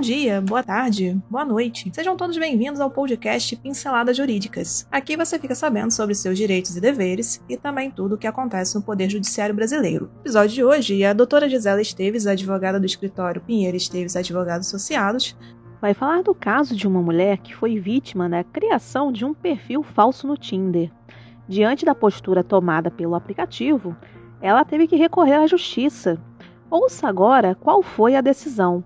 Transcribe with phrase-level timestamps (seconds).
[0.00, 1.90] Bom dia, boa tarde, boa noite.
[1.94, 4.88] Sejam todos bem-vindos ao podcast Pinceladas Jurídicas.
[4.90, 8.74] Aqui você fica sabendo sobre seus direitos e deveres e também tudo o que acontece
[8.74, 10.10] no Poder Judiciário Brasileiro.
[10.14, 15.36] No episódio de hoje, a doutora Gisela Esteves, advogada do escritório Pinheiro Esteves Advogados Associados,
[15.82, 19.82] vai falar do caso de uma mulher que foi vítima da criação de um perfil
[19.82, 20.90] falso no Tinder.
[21.46, 23.94] Diante da postura tomada pelo aplicativo,
[24.40, 26.18] ela teve que recorrer à justiça.
[26.70, 28.82] Ouça agora qual foi a decisão.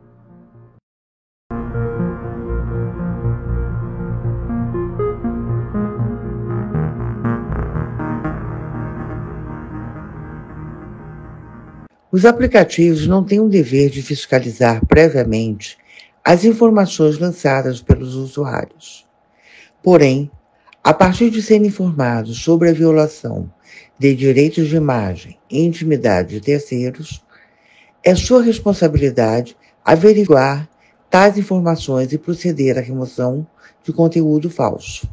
[12.14, 15.76] Os aplicativos não têm o dever de fiscalizar previamente
[16.24, 19.04] as informações lançadas pelos usuários.
[19.82, 20.30] Porém,
[20.84, 23.52] a partir de serem informados sobre a violação
[23.98, 27.20] de direitos de imagem e intimidade de terceiros,
[28.04, 30.68] é sua responsabilidade averiguar
[31.10, 33.44] tais informações e proceder à remoção
[33.82, 35.10] de conteúdo falso.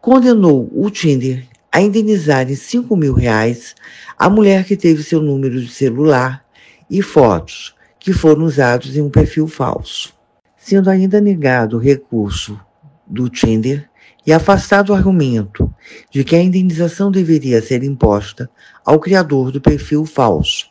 [0.00, 3.74] condenou o Tinder a indenizar em 5 mil reais
[4.16, 6.48] a mulher que teve seu número de celular
[6.90, 10.12] e fotos que foram usados em um perfil falso.
[10.56, 12.58] Sendo ainda negado o recurso
[13.06, 13.88] do Tinder
[14.26, 15.72] e afastado o argumento
[16.10, 18.50] de que a indenização deveria ser imposta
[18.84, 20.68] ao criador do perfil falso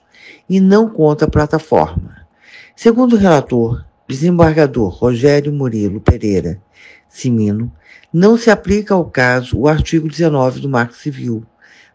[0.50, 2.28] e não contra a plataforma.
[2.76, 6.62] Segundo o relator, desembargador Rogério Murilo Pereira
[7.08, 7.72] Simino,
[8.14, 11.44] não se aplica ao caso o artigo 19 do Marco Civil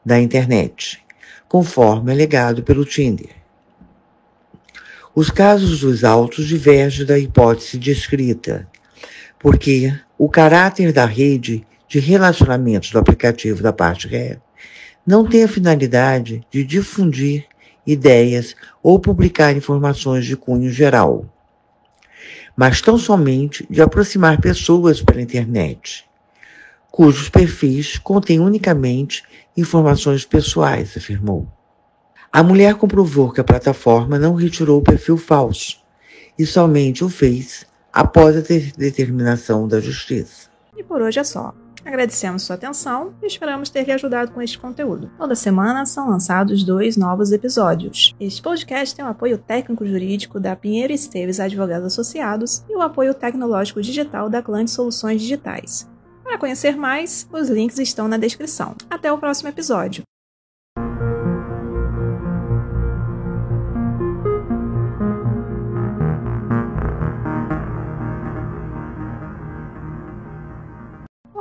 [0.05, 1.03] da Internet,
[1.49, 3.44] conforme alegado pelo Tinder.
[5.17, 8.67] Os casos dos autos divergem da hipótese descrita,
[9.39, 14.39] porque o caráter da rede de relacionamentos do aplicativo da parte ré
[15.07, 17.47] não tem a finalidade de difundir
[17.87, 21.33] ideias ou publicar informações de cunho geral,
[22.57, 26.05] mas tão somente de aproximar pessoas pela internet,
[26.91, 29.23] cujos perfis contêm unicamente
[29.57, 31.47] informações pessoais, afirmou.
[32.35, 35.79] A mulher comprovou que a plataforma não retirou o perfil falso
[36.37, 38.41] e somente o fez após a
[38.77, 40.51] determinação da Justiça.
[40.77, 41.55] E por hoje é só.
[41.85, 45.13] Agradecemos sua atenção e esperamos ter lhe ajudado com este conteúdo.
[45.17, 48.13] Toda semana são lançados dois novos episódios.
[48.19, 53.81] Este podcast tem o apoio técnico-jurídico da Pinheiro Esteves Advogados Associados e o apoio tecnológico
[53.81, 55.89] digital da Clã de Soluções Digitais.
[56.25, 58.75] Para conhecer mais, os links estão na descrição.
[58.91, 60.03] Até o próximo episódio.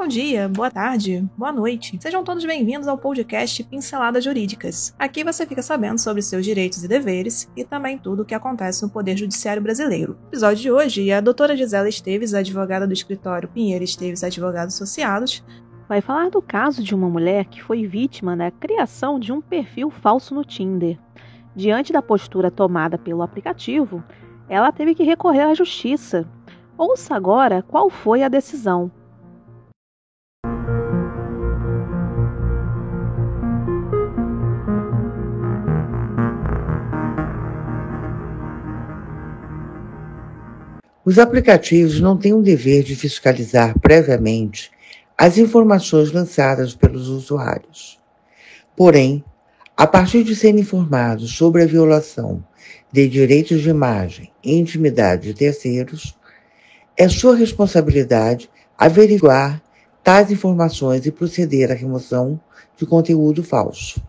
[0.03, 1.97] Bom dia, boa tarde, boa noite.
[2.01, 4.93] Sejam todos bem-vindos ao podcast Pinceladas Jurídicas.
[4.99, 8.83] Aqui você fica sabendo sobre seus direitos e deveres e também tudo o que acontece
[8.83, 10.17] no Poder Judiciário Brasileiro.
[10.23, 15.41] No episódio de hoje, a doutora Gisela Esteves, advogada do escritório Pinheiro Esteves Advogados Associados,
[15.87, 19.89] vai falar do caso de uma mulher que foi vítima da criação de um perfil
[19.89, 20.99] falso no Tinder.
[21.55, 24.03] Diante da postura tomada pelo aplicativo,
[24.49, 26.27] ela teve que recorrer à justiça.
[26.77, 28.91] Ouça agora qual foi a decisão.
[41.05, 44.71] Os aplicativos não têm o dever de fiscalizar previamente
[45.17, 47.99] as informações lançadas pelos usuários.
[48.73, 49.21] Porém,
[49.75, 52.41] a partir de serem informados sobre a violação
[52.89, 56.17] de direitos de imagem e intimidade de terceiros,
[56.95, 59.61] é sua responsabilidade averiguar
[60.01, 62.39] tais informações e proceder à remoção
[62.77, 64.01] de conteúdo falso.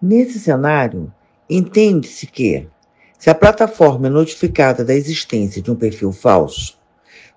[0.00, 1.12] Nesse cenário,
[1.50, 2.66] entende-se que
[3.20, 6.78] se a plataforma é notificada da existência de um perfil falso,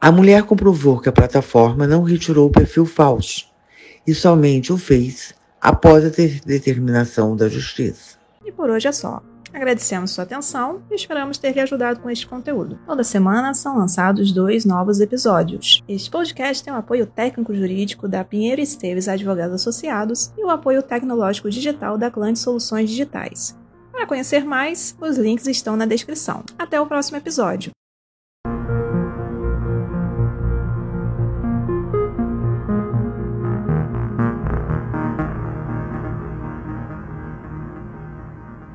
[0.00, 3.46] A mulher comprovou que a plataforma não retirou o perfil falso
[4.06, 8.16] e somente o fez após a determinação da Justiça.
[8.46, 9.20] E por hoje é só.
[9.52, 12.78] Agradecemos sua atenção e esperamos ter lhe ajudado com este conteúdo.
[12.86, 15.82] Toda semana são lançados dois novos episódios.
[15.88, 21.50] Este podcast tem o apoio técnico-jurídico da Pinheiro Esteves Advogados Associados e o apoio tecnológico
[21.50, 23.58] digital da Clã de Soluções Digitais.
[23.90, 26.44] Para conhecer mais, os links estão na descrição.
[26.56, 27.72] Até o próximo episódio.